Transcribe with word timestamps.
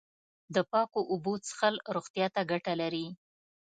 د 0.55 0.57
پاکو 0.71 1.01
اوبو 1.11 1.33
څښل 1.45 1.75
روغتیا 1.95 2.25
ته 2.35 2.41
گټه 2.51 2.73
لري. 2.81 3.05